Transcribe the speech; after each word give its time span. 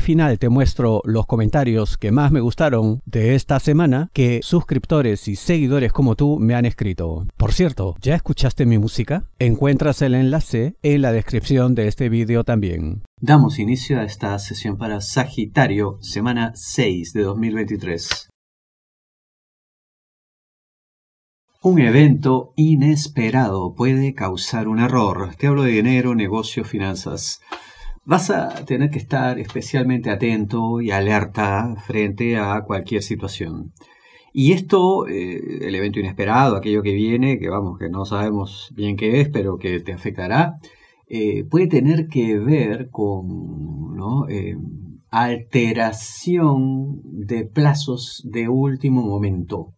Final 0.00 0.38
te 0.38 0.48
muestro 0.48 1.02
los 1.04 1.26
comentarios 1.26 1.96
que 1.96 2.10
más 2.10 2.32
me 2.32 2.40
gustaron 2.40 3.00
de 3.06 3.34
esta 3.34 3.60
semana 3.60 4.10
que 4.12 4.40
suscriptores 4.42 5.28
y 5.28 5.36
seguidores 5.36 5.92
como 5.92 6.16
tú 6.16 6.38
me 6.38 6.54
han 6.54 6.66
escrito. 6.66 7.26
Por 7.36 7.52
cierto, 7.52 7.96
¿ya 8.00 8.14
escuchaste 8.14 8.66
mi 8.66 8.78
música? 8.78 9.24
Encuentras 9.38 10.02
el 10.02 10.14
enlace 10.14 10.74
en 10.82 11.02
la 11.02 11.12
descripción 11.12 11.74
de 11.74 11.88
este 11.88 12.08
vídeo 12.08 12.44
también. 12.44 13.02
Damos 13.20 13.58
inicio 13.58 14.00
a 14.00 14.04
esta 14.04 14.38
sesión 14.38 14.78
para 14.78 15.00
Sagitario, 15.00 15.98
semana 16.00 16.52
6 16.54 17.12
de 17.12 17.22
2023. 17.22 18.30
Un 21.62 21.78
evento 21.78 22.54
inesperado 22.56 23.74
puede 23.74 24.14
causar 24.14 24.66
un 24.66 24.78
error. 24.80 25.34
Te 25.36 25.46
hablo 25.46 25.64
de 25.64 25.72
dinero, 25.72 26.14
negocio, 26.14 26.64
finanzas. 26.64 27.40
Vas 28.10 28.28
a 28.30 28.48
tener 28.64 28.90
que 28.90 28.98
estar 28.98 29.38
especialmente 29.38 30.10
atento 30.10 30.80
y 30.80 30.90
alerta 30.90 31.76
frente 31.86 32.36
a 32.36 32.62
cualquier 32.62 33.04
situación. 33.04 33.72
Y 34.32 34.50
esto, 34.50 35.06
eh, 35.06 35.60
el 35.60 35.72
evento 35.76 36.00
inesperado, 36.00 36.56
aquello 36.56 36.82
que 36.82 36.92
viene, 36.92 37.38
que 37.38 37.48
vamos, 37.48 37.78
que 37.78 37.88
no 37.88 38.04
sabemos 38.04 38.72
bien 38.74 38.96
qué 38.96 39.20
es, 39.20 39.28
pero 39.28 39.58
que 39.58 39.78
te 39.78 39.92
afectará, 39.92 40.56
eh, 41.06 41.44
puede 41.44 41.68
tener 41.68 42.08
que 42.08 42.36
ver 42.36 42.88
con 42.90 43.96
eh, 44.28 44.56
alteración 45.10 47.02
de 47.04 47.44
plazos 47.44 48.22
de 48.24 48.48
último 48.48 49.02
momento. 49.02 49.68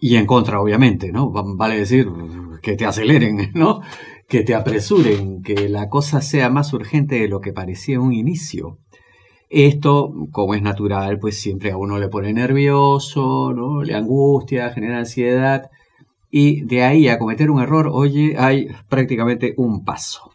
Y 0.00 0.16
en 0.16 0.26
contra, 0.26 0.60
obviamente, 0.60 1.12
¿no? 1.12 1.30
Vale 1.30 1.76
decir 1.78 2.08
que 2.60 2.74
te 2.74 2.86
aceleren, 2.86 3.50
¿no? 3.54 3.82
Que 4.30 4.44
te 4.44 4.54
apresuren, 4.54 5.42
que 5.42 5.68
la 5.68 5.88
cosa 5.88 6.22
sea 6.22 6.50
más 6.50 6.72
urgente 6.72 7.16
de 7.16 7.26
lo 7.26 7.40
que 7.40 7.52
parecía 7.52 7.98
un 7.98 8.12
inicio. 8.12 8.78
Esto, 9.48 10.14
como 10.30 10.54
es 10.54 10.62
natural, 10.62 11.18
pues 11.18 11.40
siempre 11.40 11.72
a 11.72 11.76
uno 11.76 11.98
le 11.98 12.08
pone 12.08 12.32
nervioso, 12.32 13.52
¿no? 13.52 13.82
Le 13.82 13.96
angustia, 13.96 14.70
genera 14.70 14.98
ansiedad. 14.98 15.68
Y 16.30 16.60
de 16.60 16.84
ahí 16.84 17.08
a 17.08 17.18
cometer 17.18 17.50
un 17.50 17.60
error, 17.60 17.90
oye, 17.92 18.36
hay 18.38 18.68
prácticamente 18.88 19.52
un 19.56 19.82
paso. 19.82 20.30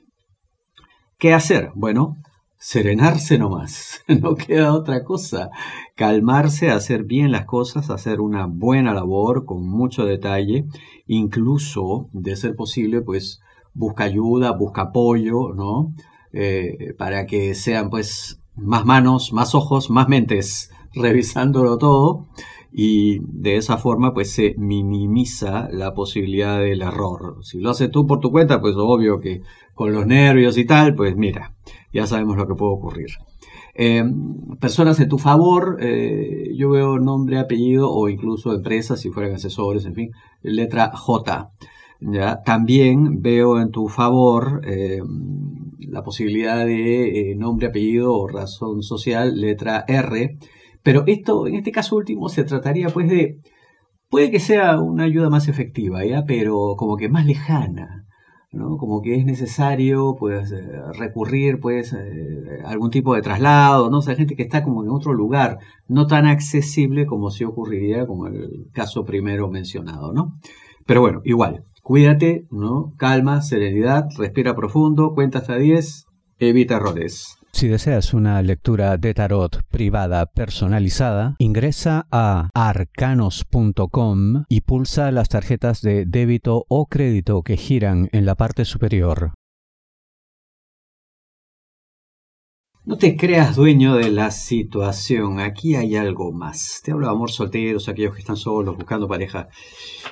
¿Qué 1.18 1.32
hacer? 1.34 1.72
Bueno, 1.74 2.18
serenarse 2.58 3.38
nomás, 3.38 4.02
no 4.10 4.36
queda 4.36 4.74
otra 4.74 5.06
cosa. 5.06 5.52
Calmarse, 5.96 6.70
hacer 6.70 7.06
bien 7.06 7.32
las 7.32 7.46
cosas, 7.46 7.90
hacer 7.90 8.20
una 8.20 8.46
buena 8.46 8.94
labor 8.94 9.46
con 9.46 9.66
mucho 9.66 10.06
detalle, 10.06 10.66
incluso, 11.08 12.10
de 12.12 12.36
ser 12.36 12.56
posible, 12.56 13.02
pues 13.02 13.40
busca 13.76 14.06
ayuda, 14.06 14.52
busca 14.52 14.84
apoyo, 14.84 15.54
¿no? 15.54 15.94
Eh, 16.34 16.94
para 16.98 17.26
que 17.28 17.54
sean 17.54 17.90
pues 17.90 18.42
más 18.56 18.86
manos, 18.86 19.32
más 19.32 19.54
ojos, 19.54 19.90
más 19.90 20.10
mentes 20.10 20.72
revisándolo 20.94 21.78
todo 21.78 22.28
y 22.78 23.20
de 23.22 23.56
esa 23.56 23.78
forma 23.78 24.14
pues 24.14 24.34
se 24.34 24.56
minimiza 24.58 25.70
la 25.72 25.94
posibilidad 25.94 26.60
del 26.60 26.82
error. 26.82 27.38
Si 27.42 27.60
lo 27.60 27.70
haces 27.70 27.90
tú 27.90 28.06
por 28.06 28.20
tu 28.20 28.32
cuenta, 28.32 28.60
pues 28.60 28.76
obvio 28.78 29.20
que 29.20 29.44
con 29.74 29.94
los 29.94 30.06
nervios 30.06 30.58
y 30.58 30.66
tal, 30.66 30.94
pues 30.94 31.16
mira, 31.16 31.54
ya 31.94 32.06
sabemos 32.06 32.36
lo 32.36 32.48
que 32.48 32.56
puede 32.56 32.74
ocurrir. 32.74 33.12
Eh, 33.76 34.04
personas 34.60 34.98
de 34.98 35.06
tu 35.06 35.18
favor, 35.18 35.78
eh, 35.82 36.50
yo 36.56 36.70
veo 36.70 36.98
nombre, 36.98 37.40
apellido 37.40 37.92
o 37.92 38.10
incluso 38.10 38.54
empresas, 38.54 39.02
si 39.02 39.10
fueran 39.10 39.36
asesores, 39.36 39.86
en 39.86 39.96
fin, 39.96 40.12
letra 40.42 40.92
J. 40.96 41.52
¿ya? 42.00 42.42
También 42.44 43.22
veo 43.22 43.60
en 43.60 43.72
tu 43.72 43.88
favor 43.88 44.62
eh, 44.66 45.02
la 45.80 46.04
posibilidad 46.04 46.66
de 46.66 47.36
nombre, 47.38 47.68
apellido 47.68 48.14
o 48.14 48.28
razón 48.28 48.84
social, 48.84 49.40
letra 49.40 49.86
R. 49.88 50.38
Pero 50.84 51.04
esto, 51.08 51.48
en 51.48 51.56
este 51.56 51.72
caso 51.72 51.96
último, 51.96 52.30
se 52.30 52.44
trataría 52.44 52.90
pues 52.90 53.10
de, 53.10 53.40
puede 54.10 54.32
que 54.32 54.40
sea 54.40 54.80
una 54.80 55.04
ayuda 55.06 55.30
más 55.30 55.48
efectiva, 55.48 56.06
¿ya? 56.06 56.26
Pero 56.26 56.76
como 56.78 56.98
que 56.98 57.10
más 57.10 57.26
lejana. 57.26 58.06
¿no? 58.56 58.78
Como 58.78 59.02
que 59.02 59.16
es 59.16 59.26
necesario, 59.26 60.16
pues, 60.18 60.52
eh, 60.52 60.62
recurrir, 60.98 61.60
pues, 61.60 61.94
eh, 61.94 62.62
algún 62.66 62.90
tipo 62.90 63.14
de 63.14 63.22
traslado, 63.22 63.90
¿no? 63.90 63.98
O 63.98 64.02
sea, 64.02 64.16
gente 64.16 64.36
que 64.36 64.44
está 64.44 64.64
como 64.64 64.84
en 64.84 64.90
otro 64.90 65.14
lugar, 65.14 65.60
no 65.88 66.08
tan 66.08 66.26
accesible 66.26 67.06
como 67.06 67.30
si 67.32 67.44
ocurriría 67.44 68.08
como 68.08 68.28
el 68.28 68.68
caso 68.72 69.04
primero 69.04 69.50
mencionado, 69.50 70.14
¿no? 70.14 70.40
Pero 70.86 71.02
bueno, 71.02 71.22
igual, 71.26 71.66
cuídate, 71.86 72.48
¿no? 72.50 72.96
Calma, 72.98 73.44
serenidad, 73.44 74.08
respira 74.18 74.56
profundo, 74.56 75.14
cuenta 75.14 75.38
hasta 75.38 75.56
10, 75.56 76.08
evita 76.40 76.78
errores. 76.78 77.38
Si 77.54 77.68
deseas 77.68 78.16
una 78.16 78.42
lectura 78.42 78.98
de 78.98 79.14
tarot 79.14 79.62
privada 79.70 80.26
personalizada, 80.26 81.36
ingresa 81.38 82.08
a 82.12 82.50
arcanos.com 82.56 84.46
y 84.50 84.62
pulsa 84.62 85.12
las 85.12 85.30
tarjetas 85.30 85.82
de 85.82 86.06
débito 86.08 86.66
o 86.70 86.88
crédito 86.88 87.44
que 87.44 87.56
giran 87.56 88.10
en 88.14 88.26
la 88.26 88.34
parte 88.34 88.66
superior. 88.66 89.34
No 92.86 93.00
te 93.00 93.18
creas 93.18 93.56
dueño 93.56 93.96
de 93.96 94.12
la 94.12 94.30
situación, 94.30 95.40
aquí 95.40 95.74
hay 95.74 95.96
algo 95.96 96.32
más. 96.32 96.82
Te 96.84 96.92
hablo 96.92 97.08
de 97.08 97.14
amor 97.14 97.32
solteros, 97.32 97.90
aquellos 97.90 98.14
que 98.14 98.20
están 98.20 98.38
solos 98.38 98.76
buscando 98.76 99.08
pareja. 99.08 99.48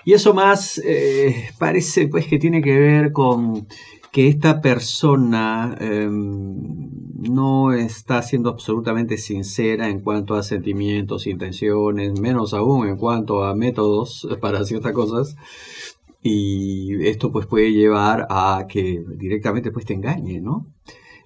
Y 0.03 0.13
eso 0.13 0.33
más 0.33 0.79
eh, 0.83 1.51
parece 1.59 2.07
pues 2.07 2.25
que 2.25 2.39
tiene 2.39 2.63
que 2.63 2.79
ver 2.79 3.11
con 3.11 3.67
que 4.11 4.27
esta 4.27 4.59
persona 4.59 5.77
em, 5.79 6.89
no 7.19 7.73
está 7.73 8.23
siendo 8.23 8.49
absolutamente 8.49 9.19
sincera 9.19 9.87
en 9.87 9.99
cuanto 9.99 10.33
a 10.33 10.41
sentimientos, 10.41 11.27
intenciones, 11.27 12.19
menos 12.19 12.55
aún 12.55 12.87
en 12.87 12.97
cuanto 12.97 13.43
a 13.43 13.53
métodos 13.53 14.27
para 14.41 14.65
ciertas 14.65 14.93
cosas. 14.93 15.35
Y 16.23 17.05
esto 17.05 17.31
pues 17.31 17.45
puede 17.45 17.71
llevar 17.71 18.25
a 18.31 18.65
que 18.67 19.03
directamente 19.15 19.69
pues 19.69 19.85
te 19.85 19.93
engañe, 19.93 20.41
¿no? 20.41 20.65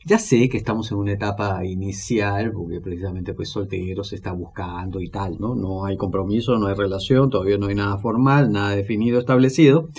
Ya 0.07 0.19
sé 0.19 0.47
que 0.47 0.56
estamos 0.56 0.90
en 0.91 1.00
una 1.00 1.12
etapa 1.12 1.66
inicial, 1.66 2.53
porque 2.53 2.79
precisamente 2.79 3.34
pues 3.34 3.50
soltero 3.50 4.06
se 4.06 4.16
está 4.16 4.31
buscando 4.31 5.01
y 5.01 5.09
tal, 5.09 5.38
¿no? 5.38 5.53
No 5.53 5.84
hay 5.84 5.97
compromiso, 5.97 6.57
no 6.57 6.68
hay 6.68 6.75
relación, 6.75 7.29
todavía 7.29 7.57
no 7.57 7.68
hay 7.68 7.75
nada 7.75 7.97
formal, 7.97 8.50
nada 8.50 8.73
definido, 8.73 9.19
establecido, 9.19 9.90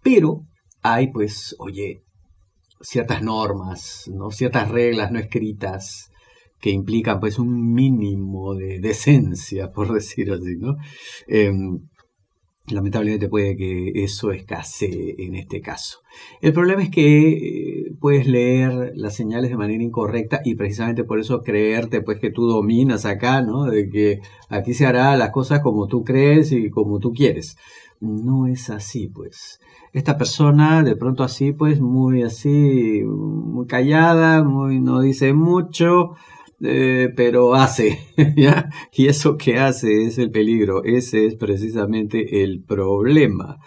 pero 0.00 0.46
hay 0.82 1.10
pues, 1.10 1.56
oye, 1.58 2.04
ciertas 2.80 3.20
normas, 3.20 4.08
¿no? 4.14 4.30
ciertas 4.30 4.70
reglas 4.70 5.10
no 5.10 5.18
escritas 5.18 6.12
que 6.60 6.70
implican 6.70 7.18
pues 7.18 7.40
un 7.40 7.72
mínimo 7.72 8.54
de 8.54 8.78
decencia, 8.78 9.72
por 9.74 9.92
decir 9.92 10.30
así, 10.30 10.54
¿no? 10.56 10.76
Em, 11.26 11.80
lamentablemente 12.70 13.28
puede 13.28 13.56
que 13.56 13.92
eso 14.04 14.30
escasee 14.32 15.14
en 15.18 15.34
este 15.34 15.60
caso. 15.60 16.00
El 16.40 16.52
problema 16.52 16.82
es 16.82 16.90
que 16.90 17.28
eh, 17.28 17.92
puedes 18.00 18.26
leer 18.26 18.92
las 18.94 19.14
señales 19.14 19.50
de 19.50 19.56
manera 19.56 19.82
incorrecta 19.82 20.40
y 20.44 20.54
precisamente 20.54 21.04
por 21.04 21.20
eso 21.20 21.42
creerte 21.42 22.00
pues 22.00 22.18
que 22.18 22.30
tú 22.30 22.46
dominas 22.46 23.04
acá, 23.04 23.42
¿no? 23.42 23.64
De 23.64 23.88
que 23.88 24.20
aquí 24.48 24.74
se 24.74 24.86
hará 24.86 25.16
las 25.16 25.30
cosas 25.30 25.60
como 25.60 25.86
tú 25.86 26.04
crees 26.04 26.52
y 26.52 26.70
como 26.70 26.98
tú 26.98 27.12
quieres. 27.12 27.56
No 28.00 28.46
es 28.46 28.70
así, 28.70 29.08
pues 29.08 29.60
esta 29.92 30.16
persona 30.16 30.82
de 30.82 30.96
pronto 30.96 31.24
así, 31.24 31.52
pues 31.52 31.80
muy 31.80 32.22
así, 32.22 33.02
muy 33.04 33.66
callada, 33.66 34.44
muy 34.44 34.80
no 34.80 35.00
dice 35.00 35.32
mucho, 35.32 36.14
eh, 36.62 37.12
pero 37.16 37.54
hace. 37.54 37.98
Y 38.92 39.06
eso 39.06 39.36
que 39.36 39.58
hace 39.58 40.04
es 40.04 40.18
el 40.18 40.30
peligro, 40.30 40.84
ese 40.84 41.26
es 41.26 41.36
precisamente 41.36 42.42
el 42.42 42.62
problema. 42.62 43.58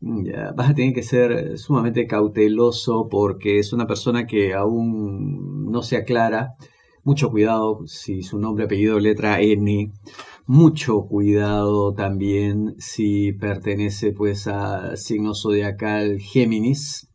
Ya, 0.00 0.52
vas 0.56 0.70
a 0.70 0.74
tener 0.74 0.94
que 0.94 1.02
ser 1.02 1.58
sumamente 1.58 2.06
cauteloso 2.06 3.08
porque 3.10 3.58
es 3.58 3.72
una 3.72 3.86
persona 3.86 4.26
que 4.26 4.54
aún 4.54 5.70
no 5.70 5.82
se 5.82 5.96
aclara. 5.96 6.54
Mucho 7.04 7.30
cuidado 7.30 7.86
si 7.86 8.22
su 8.22 8.38
nombre, 8.38 8.64
apellido, 8.64 8.98
letra 8.98 9.40
N 9.40 9.92
mucho 10.50 11.02
cuidado 11.02 11.94
también 11.94 12.74
si 12.78 13.32
pertenece 13.32 14.10
pues 14.10 14.48
a 14.48 14.96
signo 14.96 15.32
zodiacal 15.32 16.18
Géminis. 16.18 17.08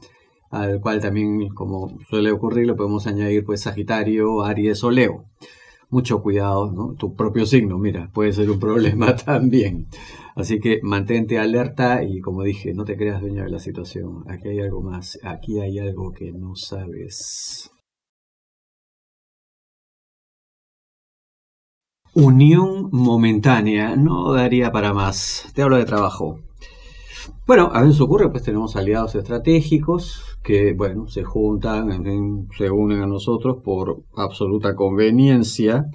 Al 0.55 0.79
cual 0.79 1.01
también, 1.01 1.49
como 1.49 1.97
suele 2.09 2.31
ocurrir, 2.31 2.67
le 2.67 2.73
podemos 2.75 3.07
añadir 3.07 3.43
pues 3.43 3.61
Sagitario, 3.61 4.43
Aries 4.43 4.83
o 4.83 4.91
Leo. 4.91 5.25
Mucho 5.89 6.21
cuidado, 6.21 6.71
¿no? 6.71 6.93
Tu 6.93 7.13
propio 7.15 7.45
signo, 7.45 7.77
mira, 7.77 8.09
puede 8.13 8.33
ser 8.33 8.49
un 8.49 8.59
problema 8.67 9.15
también. 9.15 9.87
Así 10.35 10.59
que 10.59 10.79
mantente 10.83 11.39
alerta 11.39 12.03
y 12.03 12.19
como 12.21 12.43
dije, 12.43 12.73
no 12.73 12.83
te 12.85 12.97
creas 12.97 13.21
dueña 13.21 13.43
de 13.43 13.51
la 13.51 13.59
situación. 13.59 14.23
Aquí 14.27 14.49
hay 14.49 14.59
algo 14.59 14.81
más, 14.81 15.19
aquí 15.23 15.59
hay 15.59 15.79
algo 15.79 16.11
que 16.11 16.31
no 16.31 16.55
sabes. 16.55 17.71
Unión 22.13 22.89
momentánea, 22.91 23.95
no 23.97 24.31
daría 24.31 24.71
para 24.71 24.93
más. 24.93 25.51
Te 25.53 25.61
hablo 25.61 25.75
de 25.77 25.85
trabajo. 25.85 26.39
Bueno, 27.47 27.69
a 27.73 27.81
veces 27.81 28.01
ocurre, 28.01 28.29
pues 28.29 28.43
tenemos 28.43 28.75
aliados 28.75 29.15
estratégicos 29.15 30.37
que, 30.43 30.73
bueno, 30.73 31.07
se 31.07 31.23
juntan, 31.23 32.47
se 32.57 32.71
unen 32.71 33.01
a 33.01 33.07
nosotros 33.07 33.57
por 33.63 34.03
absoluta 34.15 34.75
conveniencia 34.75 35.85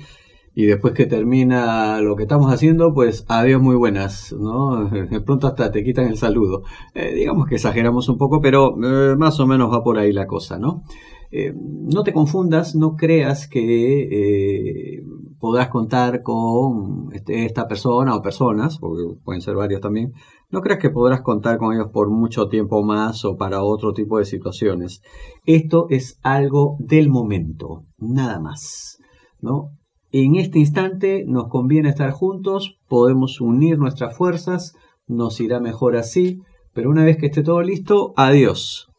y 0.55 0.67
después 0.67 0.95
que 0.95 1.07
termina 1.07 2.01
lo 2.01 2.17
que 2.17 2.25
estamos 2.25 2.53
haciendo, 2.53 2.93
pues 2.93 3.25
adiós 3.29 3.63
muy 3.63 3.77
buenas, 3.77 4.33
¿no? 4.33 4.89
De 4.91 5.21
pronto 5.21 5.47
hasta 5.47 5.71
te 5.71 5.85
quitan 5.85 6.07
el 6.07 6.17
saludo. 6.17 6.63
Eh, 6.95 7.15
digamos 7.15 7.47
que 7.47 7.55
exageramos 7.55 8.09
un 8.09 8.19
poco, 8.19 8.41
pero 8.41 8.75
eh, 8.83 9.17
más 9.17 9.39
o 9.41 9.47
menos 9.47 9.73
va 9.73 9.83
por 9.83 9.99
ahí 9.99 10.13
la 10.13 10.27
cosa, 10.27 10.59
¿no? 10.59 10.83
Eh, 11.31 11.55
no 11.55 12.03
te 12.03 12.13
confundas, 12.13 12.75
no 12.75 12.97
creas 12.97 13.47
que 13.47 15.01
podrás 15.39 15.69
contar 15.69 16.23
con 16.23 17.09
este, 17.13 17.47
esta 17.47 17.69
persona 17.69 18.17
o 18.17 18.23
personas, 18.23 18.79
porque 18.79 19.03
pueden 19.25 19.41
ser 19.41 19.55
varios 19.55 19.81
también, 19.81 20.13
no 20.51 20.61
creas 20.61 20.81
que 20.81 20.91
podrás 20.91 21.23
contar 21.23 21.59
con 21.59 21.75
ellos 21.75 21.91
por 21.93 22.11
mucho 22.11 22.49
tiempo 22.49 22.83
más 22.83 23.25
o 23.25 23.37
para 23.37 23.63
otro 23.63 23.93
tipo 23.93 24.19
de 24.19 24.25
situaciones. 24.25 25.03
Esto 25.45 25.87
es 25.91 26.19
algo 26.23 26.77
del 26.79 27.09
momento, 27.09 27.85
nada 27.99 28.41
más, 28.41 28.99
¿no? 29.41 29.71
En 30.13 30.35
este 30.35 30.59
instante 30.59 31.25
nos 31.27 31.49
conviene 31.49 31.89
estar 31.89 32.11
juntos, 32.11 32.79
podemos 32.89 33.41
unir 33.41 33.79
nuestras 33.79 34.17
fuerzas, 34.17 34.75
nos 35.07 35.41
irá 35.41 35.61
mejor 35.61 35.97
así, 35.97 36.41
pero 36.73 36.91
una 36.91 37.05
vez 37.05 37.17
que 37.17 37.27
esté 37.27 37.43
todo 37.43 37.63
listo, 37.63 38.13
adiós. 38.17 38.91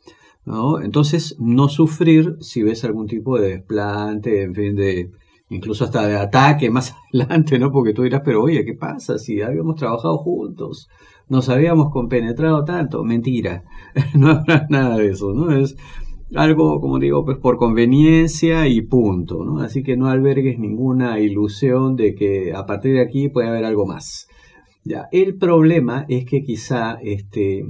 ¿no? 0.45 0.81
Entonces, 0.81 1.35
no 1.39 1.69
sufrir 1.69 2.37
si 2.39 2.63
ves 2.63 2.83
algún 2.83 3.07
tipo 3.07 3.37
de 3.37 3.49
desplante, 3.49 4.43
en 4.43 4.55
fin, 4.55 4.75
de 4.75 5.11
incluso 5.49 5.83
hasta 5.83 6.07
de 6.07 6.15
ataque 6.15 6.69
más 6.69 6.95
adelante, 7.13 7.59
¿no? 7.59 7.71
Porque 7.71 7.93
tú 7.93 8.03
dirás, 8.03 8.21
pero 8.23 8.41
oye, 8.41 8.65
¿qué 8.65 8.73
pasa 8.73 9.17
si 9.17 9.41
habíamos 9.41 9.75
trabajado 9.75 10.17
juntos? 10.17 10.87
Nos 11.31 11.47
habíamos 11.47 11.91
compenetrado 11.91 12.65
tanto. 12.65 13.05
Mentira, 13.05 13.63
no 14.15 14.31
habrá 14.31 14.67
nada 14.69 14.97
de 14.97 15.11
eso, 15.11 15.33
¿no? 15.33 15.49
Es 15.49 15.77
algo, 16.35 16.81
como 16.81 16.99
digo, 16.99 17.23
pues 17.23 17.37
por 17.37 17.55
conveniencia 17.55 18.67
y 18.67 18.81
punto, 18.81 19.45
¿no? 19.45 19.59
Así 19.59 19.81
que 19.81 19.95
no 19.95 20.07
albergues 20.07 20.59
ninguna 20.59 21.21
ilusión 21.21 21.95
de 21.95 22.15
que 22.15 22.51
a 22.53 22.65
partir 22.65 22.95
de 22.95 23.01
aquí 23.01 23.29
puede 23.29 23.47
haber 23.47 23.63
algo 23.63 23.85
más. 23.85 24.27
Ya, 24.83 25.07
el 25.13 25.37
problema 25.37 26.05
es 26.09 26.25
que 26.25 26.43
quizá 26.43 26.95
este, 27.01 27.63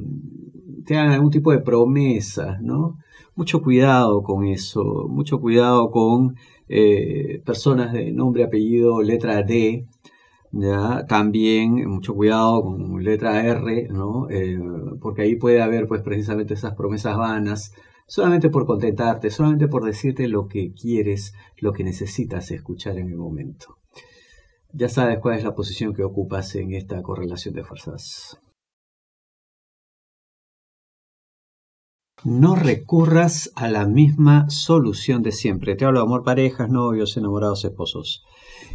te 0.83 0.97
hagan 0.97 1.11
algún 1.11 1.29
tipo 1.29 1.51
de 1.51 1.59
promesa, 1.59 2.57
¿no? 2.63 2.97
Mucho 3.35 3.61
cuidado 3.61 4.23
con 4.23 4.43
eso, 4.43 5.05
mucho 5.07 5.39
cuidado 5.39 5.91
con 5.91 6.35
eh, 6.67 7.43
personas 7.45 7.93
de 7.93 8.11
nombre, 8.11 8.43
apellido, 8.43 9.03
letra 9.03 9.43
D, 9.43 9.85
¿ya? 10.51 11.05
También 11.07 11.89
mucho 11.89 12.13
cuidado 12.13 12.63
con 12.63 13.03
letra 13.03 13.43
R, 13.45 13.87
¿no? 13.89 14.29
Eh, 14.29 14.59
porque 15.01 15.23
ahí 15.23 15.35
puede 15.35 15.61
haber 15.61 15.87
pues 15.87 16.01
precisamente 16.01 16.53
esas 16.53 16.75
promesas 16.75 17.17
vanas, 17.17 17.73
solamente 18.07 18.49
por 18.49 18.65
contentarte, 18.65 19.29
solamente 19.29 19.67
por 19.67 19.85
decirte 19.85 20.27
lo 20.27 20.47
que 20.47 20.73
quieres, 20.73 21.33
lo 21.57 21.73
que 21.73 21.83
necesitas 21.83 22.51
escuchar 22.51 22.97
en 22.97 23.09
el 23.09 23.17
momento. 23.17 23.77
Ya 24.73 24.89
sabes 24.89 25.19
cuál 25.19 25.37
es 25.37 25.43
la 25.43 25.55
posición 25.55 25.93
que 25.93 26.03
ocupas 26.03 26.55
en 26.55 26.73
esta 26.73 27.01
correlación 27.01 27.53
de 27.53 27.63
fuerzas. 27.63 28.39
No 32.23 32.55
recurras 32.55 33.51
a 33.55 33.67
la 33.67 33.87
misma 33.87 34.47
solución 34.49 35.23
de 35.23 35.31
siempre. 35.31 35.75
Te 35.75 35.85
hablo 35.85 35.99
de 35.99 36.05
amor, 36.05 36.23
parejas, 36.23 36.69
novios, 36.69 37.17
enamorados, 37.17 37.65
esposos. 37.65 38.23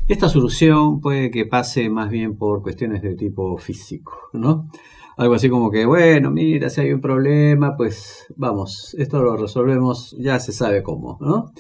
Esta 0.09 0.29
solución 0.29 1.01
puede 1.01 1.31
que 1.31 1.47
pase 1.47 1.89
más 1.91 2.11
bien 2.11 2.37
por 2.37 2.63
cuestiones 2.63 3.03
de 3.03 3.15
tipo 3.15 3.57
físico, 3.59 4.13
¿no? 4.33 4.69
algo 5.17 5.35
así 5.35 5.49
como 5.49 5.71
que, 5.71 5.87
bueno, 5.87 6.31
mira, 6.31 6.69
si 6.69 6.83
hay 6.83 6.93
un 6.93 7.01
problema, 7.01 7.77
pues 7.77 8.27
vamos, 8.37 8.95
esto 8.99 9.23
lo 9.23 9.37
resolvemos, 9.37 10.15
ya 10.19 10.39
se 10.39 10.53
sabe 10.53 10.83
cómo, 10.83 11.17
¿no? 11.21 11.53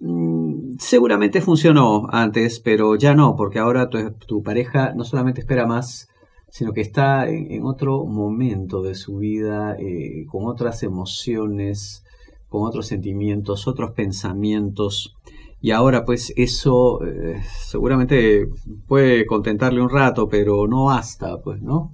Mm, 0.00 0.76
seguramente 0.78 1.40
funcionó 1.40 2.08
antes, 2.10 2.60
pero 2.60 2.96
ya 2.96 3.14
no, 3.14 3.36
porque 3.36 3.58
ahora 3.60 3.88
tu, 3.88 4.42
pareja 4.42 4.94
no 4.94 5.04
solamente 5.04 5.40
espera 5.40 5.66
más, 5.66 6.08
sino 6.50 6.72
que 6.72 6.80
está 6.80 7.28
en, 7.28 7.64
otro 7.64 8.04
momento 8.04 8.82
de 8.82 8.94
su 8.94 9.18
vida, 9.18 9.76
eh, 9.78 10.26
con 10.28 10.46
otras 10.46 10.82
emociones, 10.82 12.04
con 12.48 12.66
otros 12.66 12.86
sentimientos, 12.86 13.68
otros 13.68 13.92
pensamientos. 13.92 15.14
Y 15.60 15.72
ahora 15.72 16.04
pues 16.04 16.32
eso 16.36 17.04
eh, 17.04 17.42
seguramente 17.66 18.48
puede 18.86 19.26
contentarle 19.26 19.80
un 19.80 19.90
rato, 19.90 20.28
pero 20.28 20.66
no 20.68 20.84
basta, 20.84 21.38
pues, 21.42 21.60
¿no? 21.60 21.90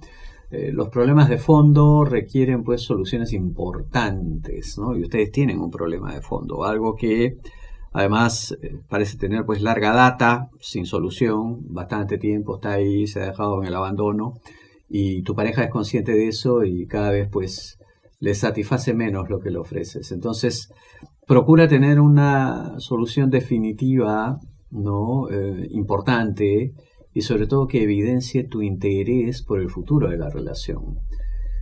Eh, 0.51 0.71
los 0.71 0.89
problemas 0.89 1.27
de 1.27 1.37
fondo 1.37 2.05
requieren 2.05 2.63
pues 2.63 2.83
soluciones 2.83 3.33
importantes, 3.33 4.77
¿no? 4.77 4.95
Y 4.95 5.01
ustedes 5.01 5.31
tienen 5.31 5.59
un 5.59 5.71
problema 5.71 6.13
de 6.13 6.21
fondo, 6.21 6.63
algo 6.63 6.95
que 6.95 7.37
además 7.91 8.55
eh, 8.61 8.77
parece 8.87 9.17
tener 9.17 9.45
pues 9.45 9.61
larga 9.61 9.93
data, 9.93 10.49
sin 10.59 10.85
solución, 10.85 11.61
bastante 11.73 12.17
tiempo 12.19 12.55
está 12.55 12.73
ahí, 12.73 13.07
se 13.07 13.21
ha 13.21 13.25
dejado 13.25 13.61
en 13.61 13.67
el 13.67 13.75
abandono 13.75 14.35
y 14.87 15.23
tu 15.23 15.33
pareja 15.35 15.63
es 15.63 15.71
consciente 15.71 16.11
de 16.11 16.27
eso 16.27 16.63
y 16.63 16.85
cada 16.85 17.09
vez 17.09 17.27
pues 17.31 17.79
le 18.19 18.35
satisface 18.35 18.93
menos 18.93 19.29
lo 19.29 19.39
que 19.39 19.49
le 19.49 19.57
ofreces. 19.57 20.11
Entonces, 20.11 20.71
procura 21.27 21.67
tener 21.67 21.99
una 21.99 22.79
solución 22.79 23.29
definitiva, 23.29 24.39
¿no? 24.71 25.29
Eh, 25.29 25.67
importante 25.71 26.73
y 27.13 27.21
sobre 27.21 27.47
todo 27.47 27.67
que 27.67 27.83
evidencie 27.83 28.43
tu 28.43 28.61
interés 28.61 29.41
por 29.41 29.61
el 29.61 29.69
futuro 29.69 30.09
de 30.09 30.17
la 30.17 30.29
relación. 30.29 30.99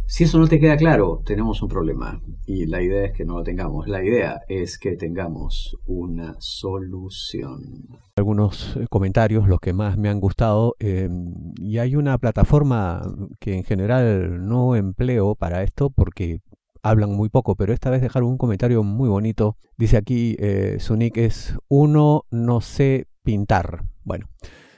Si 0.06 0.26
eso 0.26 0.38
no 0.38 0.48
te 0.48 0.60
queda 0.60 0.76
claro, 0.76 1.22
tenemos 1.26 1.62
un 1.62 1.70
problema 1.70 2.22
y 2.46 2.66
la 2.66 2.82
idea 2.82 3.06
es 3.06 3.14
que 3.14 3.24
no 3.24 3.38
lo 3.38 3.44
tengamos. 3.44 3.88
La 3.88 4.04
idea 4.04 4.42
es 4.50 4.78
que 4.78 4.98
tengamos 4.98 5.78
una 5.86 6.36
solución. 6.40 7.88
Algunos 8.18 8.76
eh, 8.76 8.86
comentarios, 8.90 9.48
los 9.48 9.60
que 9.60 9.74
más 9.74 9.98
me 9.98 10.10
han 10.10 10.20
gustado, 10.20 10.76
eh, 10.80 11.10
y 11.58 11.78
hay 11.78 11.96
una 11.96 12.18
plataforma 12.18 13.02
que 13.40 13.56
en 13.56 13.64
general 13.64 14.46
no 14.46 14.76
empleo 14.76 15.36
para 15.36 15.64
esto 15.64 15.90
porque 15.90 16.42
hablan 16.84 17.12
muy 17.12 17.30
poco, 17.30 17.56
pero 17.56 17.74
esta 17.74 17.90
vez 17.90 18.02
dejaron 18.02 18.30
un 18.30 18.38
comentario 18.38 18.84
muy 18.84 19.10
bonito. 19.10 19.58
Dice 19.78 19.98
aquí, 19.98 20.36
eh, 20.40 20.78
su 20.80 20.96
nick 20.96 21.18
es 21.18 21.56
uno 21.70 22.26
no 22.30 22.62
sé 22.62 23.08
pintar. 23.24 23.84
Bueno. 24.04 24.28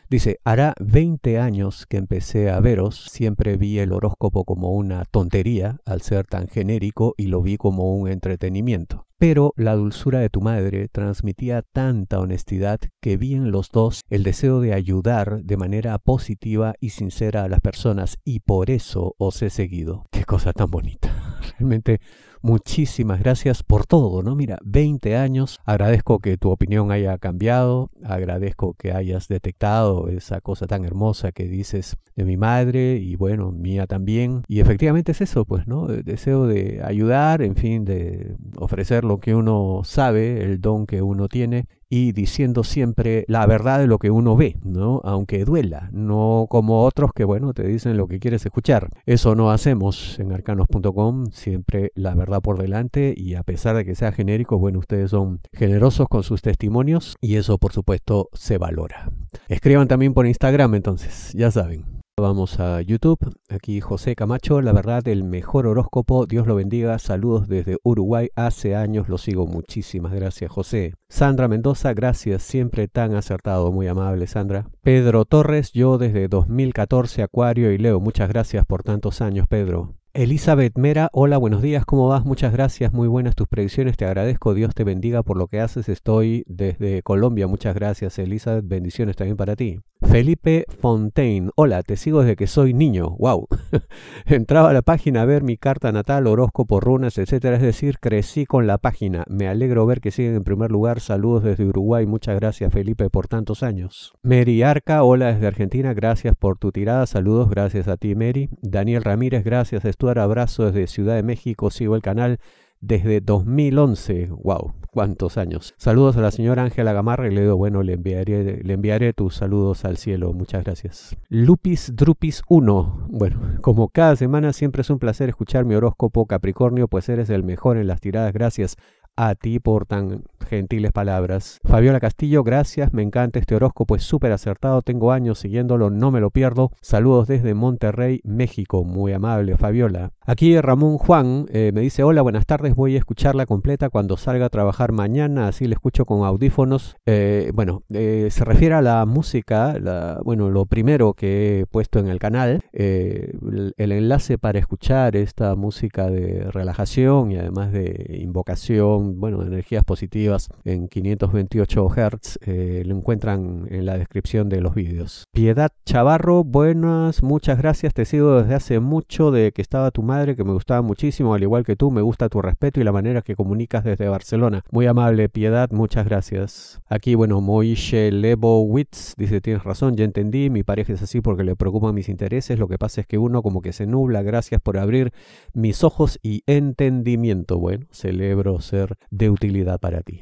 Dice, 0.08 0.40
hará 0.44 0.76
20 0.80 1.40
años 1.40 1.88
que 1.88 1.98
empecé 1.98 2.52
a 2.52 2.60
veros, 2.60 3.06
siempre 3.12 3.58
vi 3.58 3.80
el 3.80 3.92
horóscopo 3.92 4.46
como 4.46 4.72
una 4.72 5.04
tontería 5.06 5.80
al 5.84 6.02
ser 6.04 6.28
tan 6.28 6.48
genérico 6.48 7.16
y 7.18 7.26
lo 7.26 7.42
vi 7.42 7.58
como 7.58 7.96
un 7.96 8.08
entretenimiento. 8.08 9.08
Pero 9.18 9.54
la 9.56 9.76
dulzura 9.76 10.20
de 10.20 10.30
tu 10.30 10.42
madre 10.42 10.90
transmitía 10.90 11.64
tanta 11.64 12.20
honestidad 12.20 12.80
que 13.02 13.18
vi 13.18 13.34
en 13.34 13.50
los 13.50 13.72
dos 13.72 14.02
el 14.10 14.22
deseo 14.22 14.60
de 14.60 14.74
ayudar 14.74 15.42
de 15.44 15.58
manera 15.58 15.98
positiva 15.98 16.76
y 16.80 16.90
sincera 16.90 17.44
a 17.44 17.50
las 17.50 17.62
personas 17.62 18.18
y 18.24 18.42
por 18.42 18.70
eso 18.70 19.16
os 19.18 19.42
he 19.42 19.50
seguido. 19.50 20.06
Qué 20.12 20.24
cosa 20.24 20.54
tan 20.54 20.70
bonita. 20.70 21.15
Realmente 21.60 22.00
muchísimas 22.46 23.20
gracias 23.22 23.64
por 23.64 23.88
todo, 23.88 24.22
¿no? 24.22 24.36
Mira, 24.36 24.60
20 24.64 25.18
años, 25.18 25.60
agradezco 25.66 26.20
que 26.20 26.38
tu 26.38 26.52
opinión 26.52 26.92
haya 26.92 27.18
cambiado, 27.18 27.90
agradezco 28.04 28.76
que 28.76 28.92
hayas 28.92 29.28
detectado 29.28 30.10
esa 30.10 30.42
cosa 30.42 30.68
tan 30.68 30.86
hermosa 30.86 31.32
que 31.32 31.46
dices 31.46 31.98
de 32.16 32.24
mi 32.24 32.38
madre 32.38 32.98
y 32.98 33.16
bueno, 33.16 33.52
mía 33.52 33.88
también. 33.88 34.44
Y 34.48 34.60
efectivamente 34.60 35.14
es 35.14 35.22
eso, 35.22 35.46
pues, 35.46 35.66
¿no? 35.68 35.88
Deseo 35.88 36.46
de 36.46 36.82
ayudar, 36.84 37.42
en 37.42 37.56
fin, 37.56 37.84
de 37.84 38.36
ofrecer 38.58 39.04
lo 39.06 39.20
que 39.20 39.34
uno 39.34 39.82
sabe, 39.84 40.44
el 40.44 40.62
don 40.62 40.86
que 40.86 41.02
uno 41.02 41.28
tiene 41.28 41.66
y 41.90 42.12
diciendo 42.12 42.64
siempre 42.64 43.26
la 43.28 43.46
verdad 43.46 43.80
de 43.80 43.88
lo 43.88 44.00
que 44.00 44.12
uno 44.12 44.36
ve, 44.36 44.58
¿no? 44.64 45.02
Aunque 45.04 45.46
duela, 45.46 45.90
no 45.92 46.48
como 46.50 46.84
otros 46.84 47.12
que, 47.14 47.24
bueno, 47.24 47.54
te 47.54 47.64
dicen 47.64 47.98
lo 47.98 48.08
que 48.08 48.20
quieres 48.20 48.46
escuchar. 48.46 48.90
Eso 49.06 49.36
no 49.36 49.52
hacemos 49.52 50.20
en 50.20 50.32
arcanos.com, 50.32 51.28
siempre 51.32 51.92
la 51.96 52.16
verdad 52.16 52.35
por 52.42 52.58
delante 52.60 53.14
y 53.16 53.36
a 53.36 53.44
pesar 53.44 53.76
de 53.76 53.86
que 53.86 53.96
sea 53.96 54.12
genérico, 54.12 54.58
bueno, 54.58 54.80
ustedes 54.80 55.12
son 55.12 55.40
generosos 55.54 56.08
con 56.08 56.24
sus 56.24 56.42
testimonios 56.42 57.16
y 57.22 57.36
eso 57.36 57.58
por 57.58 57.74
supuesto 57.74 58.30
se 58.34 58.58
valora. 58.58 59.12
Escriban 59.48 59.88
también 59.88 60.14
por 60.14 60.28
Instagram 60.28 60.76
entonces, 60.76 61.32
ya 61.34 61.52
saben. 61.52 61.86
vamos 62.18 62.60
a 62.60 62.82
YouTube. 62.82 63.20
Aquí 63.50 63.82
José 63.82 64.16
Camacho, 64.16 64.62
la 64.62 64.72
verdad, 64.72 65.06
el 65.08 65.24
mejor 65.24 65.68
horóscopo. 65.68 66.26
Dios 66.26 66.48
lo 66.48 66.56
bendiga. 66.56 66.98
Saludos 66.98 67.48
desde 67.48 67.78
Uruguay. 67.84 68.30
Hace 68.36 68.76
años 68.76 69.10
lo 69.10 69.18
sigo. 69.18 69.46
Muchísimas 69.48 70.14
gracias, 70.14 70.50
José. 70.50 70.94
Sandra 71.10 71.48
Mendoza, 71.48 71.94
gracias. 71.94 72.44
Siempre 72.44 72.88
tan 72.88 73.16
acertado. 73.16 73.72
Muy 73.72 73.88
amable, 73.88 74.28
Sandra. 74.28 74.68
Pedro 74.82 75.26
Torres, 75.26 75.72
yo 75.74 75.98
desde 75.98 76.28
2014, 76.28 77.24
Acuario 77.24 77.72
y 77.72 77.78
Leo. 77.78 78.00
Muchas 78.00 78.30
gracias 78.30 78.66
por 78.66 78.84
tantos 78.84 79.22
años, 79.22 79.48
Pedro. 79.48 79.95
Elizabeth 80.16 80.78
Mera, 80.78 81.10
hola, 81.12 81.38
buenos 81.38 81.62
días, 81.62 81.84
¿cómo 81.84 82.08
vas? 82.08 82.24
Muchas 82.24 82.54
gracias, 82.54 82.94
muy 82.94 83.10
buenas 83.10 83.36
tus 83.36 83.50
predicciones, 83.50 83.98
te 83.98 84.06
agradezco, 84.06 84.54
Dios 84.54 84.74
te 84.74 84.86
bendiga 84.86 85.24
por 85.24 85.36
lo 85.36 85.48
que 85.48 85.60
haces, 85.60 85.90
estoy 85.90 86.46
desde 86.48 87.04
Colombia, 87.04 87.48
muchas 87.48 87.76
gracias 87.76 88.18
Elizabeth, 88.18 88.66
bendiciones 88.66 89.18
también 89.18 89.36
para 89.36 89.58
ti. 89.58 89.82
Felipe 90.02 90.66
Fontaine, 90.80 91.50
hola, 91.56 91.82
te 91.82 91.98
sigo 91.98 92.22
desde 92.22 92.36
que 92.36 92.48
soy 92.48 92.74
niño, 92.74 93.16
wow. 93.18 93.48
Entraba 94.26 94.70
a 94.70 94.74
la 94.74 94.82
página 94.82 95.24
a 95.24 95.26
ver 95.26 95.44
mi 95.44 95.58
carta 95.58 95.92
natal, 95.92 96.28
horóscopo, 96.28 96.80
runas, 96.80 97.18
etcétera, 97.18 97.56
es 97.56 97.62
decir, 97.62 98.00
crecí 98.00 98.46
con 98.46 98.68
la 98.68 98.78
página. 98.78 99.26
Me 99.28 99.48
alegro 99.48 99.86
ver 99.86 100.02
que 100.02 100.12
siguen 100.12 100.36
en 100.36 100.44
primer 100.44 100.70
lugar. 100.72 101.00
Saludos 101.00 101.44
desde 101.44 101.66
Uruguay, 101.66 102.06
muchas 102.06 102.36
gracias 102.36 102.72
Felipe 102.72 103.10
por 103.10 103.28
tantos 103.28 103.64
años. 103.64 104.14
Mary 104.22 104.62
Arca, 104.62 105.04
hola 105.04 105.34
desde 105.34 105.48
Argentina, 105.48 105.94
gracias 105.94 106.36
por 106.36 106.58
tu 106.58 106.72
tirada, 106.72 107.08
saludos, 107.08 107.50
gracias 107.50 107.88
a 107.88 107.98
ti 107.98 108.16
Mary. 108.16 108.50
Daniel 108.62 109.04
Ramírez, 109.04 109.44
gracias, 109.44 109.86
Estuar, 110.06 110.20
abrazo 110.20 110.66
desde 110.66 110.86
Ciudad 110.86 111.16
de 111.16 111.24
México, 111.24 111.72
sigo 111.72 111.96
el 111.96 112.04
canal 112.04 112.38
desde 112.80 113.22
2011. 113.22 114.30
¡Wow! 114.44 114.74
¿Cuántos 114.92 115.40
años? 115.40 115.74
Saludos 115.78 116.16
a 116.16 116.22
la 116.22 116.30
señora 116.30 116.62
Ángela 116.62 116.94
Gamarra 116.94 117.28
y 117.28 117.34
le 117.34 117.42
digo, 117.42 117.58
bueno, 117.58 117.82
le 117.82 117.94
enviaré, 117.94 118.62
le 118.64 118.74
enviaré 118.74 119.14
tus 119.14 119.34
saludos 119.34 119.84
al 119.84 119.98
cielo. 119.98 120.32
Muchas 120.32 120.64
gracias. 120.64 121.18
Lupis 121.28 121.96
Drupis 121.96 122.44
1. 122.50 123.08
Bueno, 123.10 123.40
como 123.62 123.90
cada 123.90 124.16
semana 124.16 124.54
siempre 124.54 124.84
es 124.84 124.92
un 124.92 125.00
placer 125.00 125.30
escuchar 125.30 125.66
mi 125.66 125.74
horóscopo 125.74 126.28
Capricornio, 126.28 126.88
pues 126.88 127.10
eres 127.10 127.32
el 127.32 127.44
mejor 127.44 127.78
en 127.78 127.88
las 127.88 128.00
tiradas. 128.00 128.32
Gracias 128.32 128.78
a 129.16 129.36
ti 129.36 129.60
por 129.60 129.86
tan 129.86 130.24
gentiles 130.48 130.92
palabras. 130.92 131.60
Fabiola 131.64 132.00
Castillo, 132.00 132.44
gracias, 132.44 132.94
me 132.94 133.02
encanta 133.02 133.40
este 133.40 133.56
horóscopo, 133.56 133.96
es 133.96 134.04
súper 134.04 134.32
acertado, 134.32 134.82
tengo 134.82 135.12
años 135.12 135.40
siguiéndolo, 135.40 135.90
no 135.90 136.12
me 136.12 136.20
lo 136.20 136.32
pierdo. 136.32 136.72
Saludos 136.82 137.28
desde 137.28 137.54
Monterrey, 137.54 138.22
México, 138.24 138.84
muy 138.84 139.14
amable 139.14 139.58
Fabiola. 139.58 140.12
Aquí 140.28 140.60
Ramón 140.60 140.98
Juan 140.98 141.46
eh, 141.50 141.72
me 141.72 141.82
dice, 141.82 142.04
hola, 142.04 142.24
buenas 142.24 142.48
tardes, 142.48 142.74
voy 142.74 142.96
a 142.96 142.98
escucharla 142.98 143.46
completa 143.46 143.90
cuando 143.90 144.18
salga 144.18 144.48
a 144.48 144.50
trabajar 144.50 144.92
mañana, 144.92 145.48
así 145.48 145.68
la 145.68 145.76
escucho 145.76 146.06
con 146.06 146.26
audífonos. 146.26 146.96
Eh, 147.06 147.52
bueno, 147.54 147.84
eh, 147.90 148.30
se 148.32 148.44
refiere 148.44 148.74
a 148.74 148.82
la 148.82 149.06
música, 149.06 149.78
la, 149.80 150.20
bueno, 150.24 150.50
lo 150.50 150.66
primero 150.66 151.14
que 151.14 151.60
he 151.60 151.66
puesto 151.68 152.00
en 152.00 152.08
el 152.08 152.18
canal, 152.18 152.64
el, 152.74 153.74
el 153.78 153.92
enlace 153.92 154.40
para 154.40 154.58
escuchar 154.58 155.16
esta 155.16 155.56
música 155.56 156.10
de 156.10 156.50
relajación 156.50 157.32
y 157.32 157.38
además 157.38 157.72
de 157.72 158.18
invocación, 158.20 159.20
bueno, 159.20 159.42
de 159.42 159.48
energías 159.48 159.84
positivas 159.84 160.50
en 160.64 160.88
528 160.88 161.88
Hz. 161.88 162.40
Eh, 162.48 162.84
lo 162.86 162.96
encuentran 162.96 163.68
en 163.70 163.86
la 163.86 163.98
descripción 163.98 164.50
de 164.50 164.62
los 164.62 164.74
vídeos. 164.74 165.25
Piedad 165.36 165.74
Chavarro, 165.86 166.46
buenas, 166.46 167.22
muchas 167.22 167.58
gracias. 167.58 167.94
Te 167.94 168.06
sigo 168.06 168.42
desde 168.42 168.56
hace 168.56 168.80
mucho 168.80 169.32
de 169.32 169.52
que 169.52 169.62
estaba 169.62 169.92
tu 169.92 170.02
madre, 170.02 170.38
que 170.38 170.46
me 170.46 170.54
gustaba 170.54 170.82
muchísimo, 170.82 171.34
al 171.34 171.44
igual 171.44 171.66
que 171.66 171.76
tú. 171.76 171.92
Me 171.92 172.02
gusta 172.02 172.30
tu 172.30 172.42
respeto 172.42 172.80
y 172.80 172.86
la 172.86 172.94
manera 172.94 173.22
que 173.22 173.36
comunicas 173.36 173.84
desde 173.84 174.08
Barcelona. 174.08 174.64
Muy 174.72 174.86
amable, 174.86 175.28
Piedad, 175.28 175.70
muchas 175.72 176.06
gracias. 176.06 176.80
Aquí, 176.88 177.16
bueno, 177.16 177.42
Moishe 177.42 178.14
Lebowitz 178.14 179.14
dice: 179.18 179.42
Tienes 179.42 179.66
razón, 179.66 179.98
ya 179.98 180.06
entendí. 180.06 180.50
Mi 180.50 180.64
pareja 180.64 180.94
es 180.94 181.02
así 181.02 181.20
porque 181.20 181.44
le 181.44 181.58
preocupan 181.58 181.94
mis 181.94 182.08
intereses. 182.08 182.58
Lo 182.58 182.70
que 182.70 182.78
pasa 182.78 183.02
es 183.02 183.08
que 183.08 183.18
uno 183.18 183.44
como 183.44 183.62
que 183.62 183.74
se 183.74 183.88
nubla. 183.88 184.24
Gracias 184.24 184.62
por 184.62 184.78
abrir 184.78 185.12
mis 185.54 185.84
ojos 185.84 186.18
y 186.24 186.44
entendimiento. 186.48 187.60
Bueno, 187.60 187.88
celebro 187.92 188.62
ser 188.62 188.96
de 189.12 189.30
utilidad 189.30 189.82
para 189.82 190.00
ti. 190.00 190.22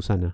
Susana. 0.01 0.33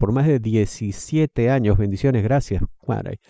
por 0.00 0.12
más 0.12 0.26
de 0.26 0.40
17 0.40 1.50
años. 1.50 1.76
Bendiciones, 1.76 2.24
gracias. 2.24 2.62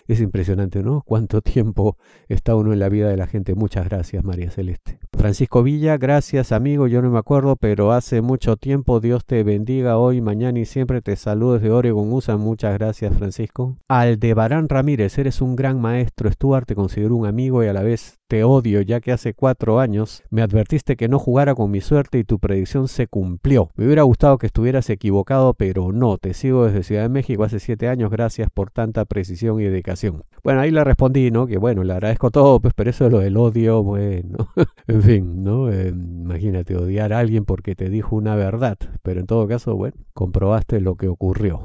Es 0.07 0.21
impresionante, 0.21 0.81
¿no? 0.81 1.03
Cuánto 1.05 1.41
tiempo 1.41 1.97
está 2.27 2.55
uno 2.55 2.73
en 2.73 2.79
la 2.79 2.89
vida 2.89 3.09
de 3.09 3.17
la 3.17 3.27
gente. 3.27 3.53
Muchas 3.53 3.85
gracias, 3.85 4.23
María 4.23 4.49
Celeste. 4.49 4.99
Francisco 5.13 5.61
Villa, 5.61 5.97
gracias 5.97 6.51
amigo, 6.51 6.87
yo 6.87 7.01
no 7.01 7.11
me 7.11 7.19
acuerdo, 7.19 7.55
pero 7.57 7.91
hace 7.91 8.21
mucho 8.21 8.57
tiempo 8.57 8.99
Dios 8.99 9.23
te 9.25 9.43
bendiga 9.43 9.97
hoy, 9.97 10.19
mañana 10.19 10.59
y 10.59 10.65
siempre 10.65 11.01
te 11.01 11.15
saludo 11.15 11.55
desde 11.55 11.69
Oregon 11.69 12.11
USA. 12.11 12.37
Muchas 12.37 12.73
gracias, 12.73 13.15
Francisco. 13.15 13.77
Aldebarán 13.87 14.67
Ramírez, 14.67 15.17
eres 15.19 15.41
un 15.41 15.55
gran 15.55 15.79
maestro. 15.79 16.31
Stuart, 16.31 16.67
te 16.67 16.75
considero 16.75 17.15
un 17.15 17.27
amigo 17.27 17.63
y 17.63 17.67
a 17.67 17.73
la 17.73 17.83
vez 17.83 18.20
te 18.31 18.45
odio, 18.45 18.79
ya 18.79 19.01
que 19.01 19.11
hace 19.11 19.33
cuatro 19.33 19.81
años 19.81 20.23
me 20.29 20.41
advertiste 20.41 20.95
que 20.95 21.09
no 21.09 21.19
jugara 21.19 21.53
con 21.53 21.69
mi 21.69 21.81
suerte 21.81 22.17
y 22.17 22.23
tu 22.23 22.39
predicción 22.39 22.87
se 22.87 23.07
cumplió. 23.07 23.71
Me 23.75 23.83
hubiera 23.83 24.03
gustado 24.03 24.37
que 24.37 24.45
estuvieras 24.45 24.89
equivocado, 24.89 25.53
pero 25.53 25.91
no. 25.91 26.17
Te 26.17 26.33
sigo 26.33 26.63
desde 26.63 26.83
Ciudad 26.83 27.01
de 27.01 27.09
México 27.09 27.43
hace 27.43 27.59
siete 27.59 27.89
años. 27.89 28.09
Gracias 28.09 28.49
por 28.49 28.71
tanta 28.71 29.03
precisión 29.03 29.59
y 29.59 29.65
dedicación. 29.65 30.23
Bueno, 30.45 30.61
ahí 30.61 30.71
le 30.71 30.81
respondí, 30.85 31.29
¿no? 31.29 31.45
Que 31.45 31.57
bueno, 31.57 31.83
le 31.83 31.91
agradezco 31.91 32.31
todo, 32.31 32.61
pues, 32.61 32.73
pero 32.73 32.91
eso 32.91 33.03
de 33.03 33.09
lo 33.09 33.19
del 33.19 33.35
odio, 33.35 33.83
bueno, 33.83 34.47
en 34.87 35.01
fin, 35.01 35.43
¿no? 35.43 35.69
Eh, 35.69 35.89
imagínate 35.89 36.77
odiar 36.77 37.11
a 37.11 37.19
alguien 37.19 37.43
porque 37.43 37.75
te 37.75 37.89
dijo 37.89 38.15
una 38.15 38.37
verdad, 38.37 38.77
pero 39.03 39.19
en 39.19 39.25
todo 39.25 39.45
caso, 39.45 39.75
bueno, 39.75 39.97
comprobaste 40.13 40.79
lo 40.79 40.95
que 40.95 41.09
ocurrió. 41.09 41.61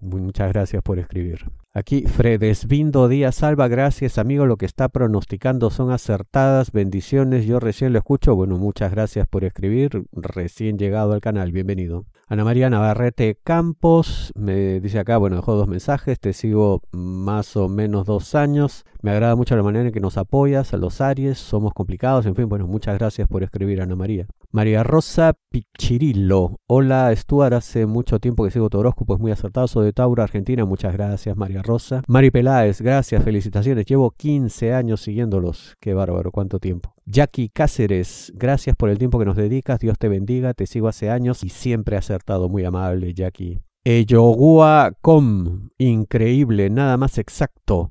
Muchas 0.00 0.52
gracias 0.52 0.80
por 0.80 1.00
escribir. 1.00 1.46
Aquí 1.78 2.02
Fredesvindo 2.08 3.06
Díaz 3.06 3.36
Salva, 3.36 3.68
gracias 3.68 4.18
amigo, 4.18 4.46
lo 4.46 4.56
que 4.56 4.66
está 4.66 4.88
pronosticando 4.88 5.70
son 5.70 5.92
acertadas, 5.92 6.72
bendiciones, 6.72 7.46
yo 7.46 7.60
recién 7.60 7.92
lo 7.92 8.00
escucho, 8.00 8.34
bueno, 8.34 8.58
muchas 8.58 8.90
gracias 8.90 9.28
por 9.28 9.44
escribir, 9.44 10.02
recién 10.10 10.76
llegado 10.76 11.12
al 11.12 11.20
canal, 11.20 11.52
bienvenido. 11.52 12.04
Ana 12.26 12.42
María 12.42 12.68
Navarrete 12.68 13.38
Campos 13.44 14.32
me 14.34 14.80
dice 14.80 14.98
acá, 14.98 15.18
bueno, 15.18 15.36
dejó 15.36 15.54
dos 15.54 15.68
mensajes, 15.68 16.18
te 16.18 16.32
sigo 16.32 16.82
más 16.90 17.56
o 17.56 17.68
menos 17.68 18.06
dos 18.06 18.34
años, 18.34 18.84
me 19.02 19.10
agrada 19.10 19.36
mucho 19.36 19.56
la 19.56 19.62
manera 19.62 19.86
en 19.86 19.92
que 19.92 20.00
nos 20.00 20.16
apoyas, 20.18 20.74
a 20.74 20.76
los 20.76 21.00
Aries, 21.00 21.38
somos 21.38 21.72
complicados, 21.72 22.26
en 22.26 22.34
fin, 22.34 22.48
bueno, 22.48 22.66
muchas 22.66 22.98
gracias 22.98 23.28
por 23.28 23.42
escribir 23.42 23.80
Ana 23.80 23.94
María. 23.94 24.26
María 24.50 24.82
Rosa 24.82 25.34
Pichirillo, 25.50 26.56
hola 26.66 27.14
Stuart, 27.14 27.52
hace 27.52 27.86
mucho 27.86 28.18
tiempo 28.18 28.44
que 28.44 28.50
sigo 28.50 28.68
tu 28.70 28.78
horóscopo, 28.78 29.14
es 29.14 29.20
muy 29.20 29.30
acertado, 29.30 29.68
soy 29.68 29.86
de 29.86 29.92
Tauro, 29.92 30.22
Argentina, 30.22 30.64
muchas 30.64 30.92
gracias 30.92 31.36
María 31.36 31.62
Rosa. 31.62 32.02
Mari 32.08 32.30
Peláez, 32.30 32.80
gracias, 32.80 33.22
felicitaciones, 33.22 33.86
llevo 33.86 34.10
15 34.10 34.74
años 34.74 35.00
siguiéndolos, 35.00 35.76
qué 35.80 35.94
bárbaro, 35.94 36.32
cuánto 36.32 36.58
tiempo. 36.58 36.94
Jackie 37.06 37.50
Cáceres, 37.50 38.32
gracias 38.34 38.74
por 38.74 38.90
el 38.90 38.98
tiempo 38.98 39.18
que 39.18 39.24
nos 39.24 39.36
dedicas, 39.36 39.78
Dios 39.78 39.98
te 39.98 40.08
bendiga, 40.08 40.54
te 40.54 40.66
sigo 40.66 40.88
hace 40.88 41.10
años 41.10 41.44
y 41.44 41.50
siempre 41.50 41.96
acertado, 41.96 42.48
muy 42.48 42.64
amable 42.64 43.14
Jackie. 43.14 43.60
Eyogua 43.84 44.92
Com, 45.00 45.70
increíble, 45.78 46.68
nada 46.68 46.96
más 46.96 47.16
exacto. 47.16 47.90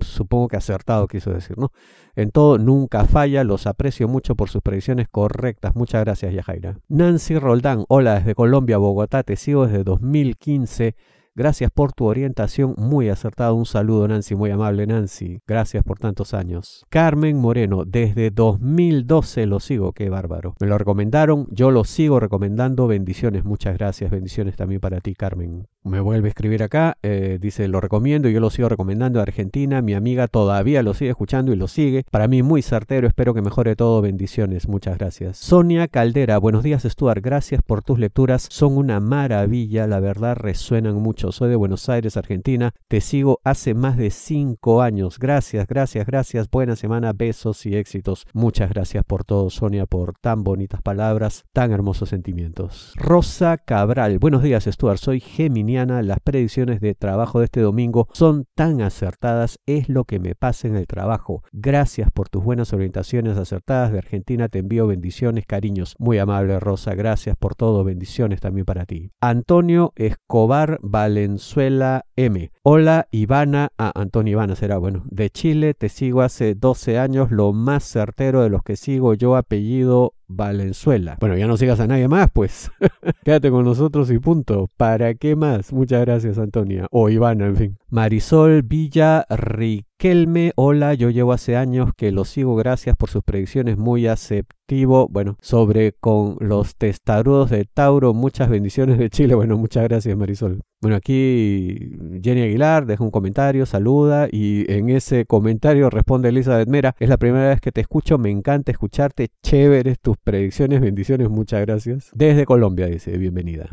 supongo 0.00 0.48
que 0.48 0.56
acertado 0.56 1.06
quiso 1.08 1.32
decir, 1.32 1.58
¿no? 1.58 1.72
En 2.14 2.30
todo, 2.30 2.58
nunca 2.58 3.04
falla. 3.04 3.44
Los 3.44 3.66
aprecio 3.66 4.08
mucho 4.08 4.34
por 4.34 4.48
sus 4.48 4.62
predicciones 4.62 5.08
correctas. 5.08 5.74
Muchas 5.76 6.04
gracias, 6.04 6.32
Yajaira. 6.32 6.78
Nancy 6.88 7.38
Roldán, 7.38 7.84
hola 7.88 8.14
desde 8.14 8.34
Colombia, 8.34 8.78
Bogotá. 8.78 9.22
Te 9.22 9.36
sigo 9.36 9.66
desde 9.66 9.84
2015 9.84 10.94
Gracias 11.38 11.70
por 11.70 11.92
tu 11.92 12.06
orientación, 12.06 12.74
muy 12.78 13.10
acertado. 13.10 13.54
Un 13.54 13.66
saludo, 13.66 14.08
Nancy, 14.08 14.34
muy 14.34 14.50
amable, 14.50 14.86
Nancy. 14.86 15.42
Gracias 15.46 15.84
por 15.84 15.98
tantos 15.98 16.32
años. 16.32 16.86
Carmen 16.88 17.38
Moreno, 17.38 17.84
desde 17.84 18.30
2012 18.30 19.44
lo 19.44 19.60
sigo, 19.60 19.92
qué 19.92 20.08
bárbaro. 20.08 20.54
Me 20.60 20.66
lo 20.66 20.78
recomendaron, 20.78 21.46
yo 21.50 21.70
lo 21.70 21.84
sigo 21.84 22.20
recomendando. 22.20 22.86
Bendiciones, 22.86 23.44
muchas 23.44 23.76
gracias. 23.76 24.10
Bendiciones 24.10 24.56
también 24.56 24.80
para 24.80 25.02
ti, 25.02 25.14
Carmen. 25.14 25.66
Me 25.84 26.00
vuelve 26.00 26.28
a 26.28 26.30
escribir 26.30 26.62
acá, 26.62 26.96
eh, 27.02 27.38
dice, 27.40 27.68
lo 27.68 27.80
recomiendo, 27.80 28.28
yo 28.28 28.40
lo 28.40 28.50
sigo 28.50 28.68
recomendando 28.70 29.20
a 29.20 29.22
Argentina. 29.22 29.82
Mi 29.82 29.92
amiga 29.92 30.28
todavía 30.28 30.82
lo 30.82 30.94
sigue 30.94 31.10
escuchando 31.10 31.52
y 31.52 31.56
lo 31.56 31.68
sigue. 31.68 32.04
Para 32.10 32.28
mí 32.28 32.42
muy 32.42 32.62
certero, 32.62 33.06
espero 33.06 33.34
que 33.34 33.42
mejore 33.42 33.76
todo. 33.76 34.00
Bendiciones, 34.00 34.68
muchas 34.68 34.96
gracias. 34.96 35.36
Sonia 35.36 35.86
Caldera, 35.86 36.38
buenos 36.38 36.64
días, 36.64 36.82
Stuart. 36.82 37.22
Gracias 37.22 37.62
por 37.62 37.82
tus 37.82 37.98
lecturas, 37.98 38.48
son 38.50 38.78
una 38.78 39.00
maravilla, 39.00 39.86
la 39.86 40.00
verdad 40.00 40.34
resuenan 40.34 40.94
mucho 40.94 41.25
soy 41.32 41.50
de 41.50 41.56
Buenos 41.56 41.88
Aires, 41.88 42.16
Argentina. 42.16 42.72
Te 42.88 43.00
sigo 43.00 43.40
hace 43.44 43.74
más 43.74 43.96
de 43.96 44.10
cinco 44.10 44.82
años. 44.82 45.18
Gracias, 45.18 45.66
gracias, 45.66 46.06
gracias. 46.06 46.50
Buena 46.50 46.76
semana, 46.76 47.12
besos 47.12 47.66
y 47.66 47.74
éxitos. 47.74 48.26
Muchas 48.32 48.70
gracias 48.70 49.04
por 49.04 49.24
todo, 49.24 49.50
Sonia, 49.50 49.86
por 49.86 50.14
tan 50.18 50.44
bonitas 50.44 50.82
palabras, 50.82 51.44
tan 51.52 51.72
hermosos 51.72 52.10
sentimientos. 52.10 52.92
Rosa 52.96 53.58
Cabral, 53.58 54.18
buenos 54.18 54.42
días, 54.42 54.64
Stuart. 54.64 54.98
Soy 54.98 55.20
geminiana. 55.20 56.02
Las 56.02 56.20
predicciones 56.20 56.80
de 56.80 56.94
trabajo 56.94 57.38
de 57.38 57.46
este 57.46 57.60
domingo 57.60 58.08
son 58.12 58.46
tan 58.54 58.80
acertadas. 58.82 59.58
Es 59.66 59.88
lo 59.88 60.04
que 60.04 60.20
me 60.20 60.34
pasa 60.34 60.68
en 60.68 60.76
el 60.76 60.86
trabajo. 60.86 61.42
Gracias 61.52 62.10
por 62.10 62.28
tus 62.28 62.44
buenas 62.44 62.72
orientaciones 62.72 63.36
acertadas. 63.36 63.92
De 63.92 63.98
Argentina 63.98 64.48
te 64.48 64.60
envío 64.60 64.86
bendiciones, 64.86 65.46
cariños. 65.46 65.96
Muy 65.98 66.18
amable, 66.18 66.60
Rosa. 66.60 66.94
Gracias 66.94 67.36
por 67.36 67.54
todo. 67.54 67.82
Bendiciones 67.84 68.40
también 68.40 68.64
para 68.64 68.86
ti. 68.86 69.10
Antonio 69.20 69.92
Escobar 69.96 70.78
Val 70.82 71.15
Valenzuela 71.16 72.02
M. 72.18 72.50
Hola 72.68 73.06
Ivana, 73.12 73.70
ah, 73.78 73.92
Antonio 73.94 74.32
Ivana 74.32 74.56
será, 74.56 74.76
bueno, 74.78 75.04
de 75.08 75.30
Chile, 75.30 75.72
te 75.72 75.88
sigo 75.88 76.22
hace 76.22 76.56
12 76.56 76.98
años, 76.98 77.30
lo 77.30 77.52
más 77.52 77.84
certero 77.84 78.42
de 78.42 78.50
los 78.50 78.64
que 78.64 78.74
sigo 78.74 79.14
yo, 79.14 79.36
apellido 79.36 80.16
Valenzuela. 80.28 81.16
Bueno, 81.20 81.36
ya 81.36 81.46
no 81.46 81.56
sigas 81.56 81.80
a 81.80 81.86
nadie 81.86 82.08
más, 82.08 82.28
pues. 82.32 82.70
Quédate 83.24 83.50
con 83.50 83.64
nosotros 83.64 84.10
y 84.10 84.18
punto. 84.18 84.68
¿Para 84.76 85.14
qué 85.14 85.36
más? 85.36 85.72
Muchas 85.72 86.00
gracias, 86.00 86.38
Antonia. 86.38 86.86
O 86.90 87.08
Ivana, 87.08 87.46
en 87.46 87.56
fin. 87.56 87.78
Marisol 87.88 88.62
Villa 88.62 89.24
Riquelme. 89.30 90.52
Hola, 90.56 90.94
yo 90.94 91.10
llevo 91.10 91.32
hace 91.32 91.56
años 91.56 91.90
que 91.96 92.10
lo 92.12 92.24
sigo. 92.24 92.56
Gracias 92.56 92.96
por 92.96 93.10
sus 93.10 93.22
predicciones. 93.22 93.78
Muy 93.78 94.06
aceptivo. 94.06 95.08
Bueno, 95.08 95.36
sobre 95.40 95.92
con 95.92 96.36
los 96.40 96.74
testarudos 96.76 97.50
de 97.50 97.64
Tauro. 97.64 98.12
Muchas 98.12 98.48
bendiciones 98.48 98.98
de 98.98 99.10
Chile. 99.10 99.34
Bueno, 99.34 99.56
muchas 99.56 99.84
gracias, 99.84 100.16
Marisol. 100.16 100.60
Bueno, 100.80 100.96
aquí 100.96 101.96
Jenny 102.22 102.42
Aguilar 102.42 102.55
deja 102.56 103.04
un 103.04 103.10
comentario, 103.10 103.66
saluda 103.66 104.28
y 104.30 104.70
en 104.72 104.88
ese 104.88 105.26
comentario 105.26 105.90
responde 105.90 106.30
Elizabeth 106.30 106.68
Mera. 106.68 106.94
Es 106.98 107.08
la 107.08 107.16
primera 107.16 107.48
vez 107.48 107.60
que 107.60 107.72
te 107.72 107.80
escucho, 107.80 108.18
me 108.18 108.30
encanta 108.30 108.72
escucharte, 108.72 109.28
chéveres 109.42 109.98
tus 110.00 110.16
predicciones, 110.16 110.80
bendiciones, 110.80 111.28
muchas 111.28 111.60
gracias. 111.60 112.10
Desde 112.14 112.44
Colombia 112.44 112.86
dice, 112.86 113.16
bienvenida. 113.18 113.68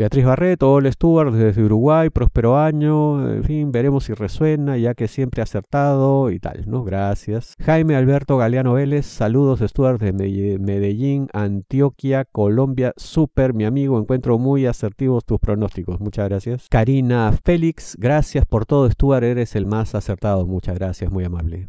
Beatriz 0.00 0.24
Barreto, 0.24 0.72
Ole 0.72 0.90
Stuart 0.90 1.34
desde 1.34 1.62
Uruguay, 1.62 2.08
próspero 2.08 2.58
año, 2.58 3.30
en 3.30 3.44
fin, 3.44 3.70
veremos 3.70 4.04
si 4.04 4.14
resuena, 4.14 4.78
ya 4.78 4.94
que 4.94 5.08
siempre 5.08 5.42
acertado 5.42 6.30
y 6.30 6.38
tal, 6.38 6.64
¿no? 6.66 6.84
Gracias. 6.84 7.54
Jaime 7.60 7.96
Alberto 7.96 8.38
Galeano 8.38 8.72
Vélez, 8.72 9.04
saludos 9.04 9.60
Stuart 9.60 10.00
de 10.00 10.58
Medellín, 10.58 11.28
Antioquia, 11.34 12.24
Colombia, 12.24 12.94
súper, 12.96 13.52
mi 13.52 13.66
amigo, 13.66 14.00
encuentro 14.00 14.38
muy 14.38 14.64
asertivos 14.64 15.26
tus 15.26 15.38
pronósticos, 15.38 16.00
muchas 16.00 16.30
gracias. 16.30 16.68
Karina 16.70 17.30
Félix, 17.44 17.94
gracias 17.98 18.46
por 18.46 18.64
todo 18.64 18.90
Stuart, 18.90 19.22
eres 19.22 19.54
el 19.54 19.66
más 19.66 19.94
acertado, 19.94 20.46
muchas 20.46 20.76
gracias, 20.76 21.12
muy 21.12 21.24
amable. 21.24 21.68